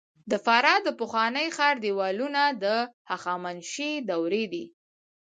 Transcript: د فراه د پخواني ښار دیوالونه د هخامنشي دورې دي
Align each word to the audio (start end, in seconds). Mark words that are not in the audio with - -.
د 0.31 0.33
فراه 0.45 0.79
د 0.83 0.89
پخواني 0.99 1.47
ښار 1.55 1.75
دیوالونه 1.85 2.41
د 2.63 2.65
هخامنشي 3.11 3.91
دورې 4.09 4.43
دي 4.53 4.65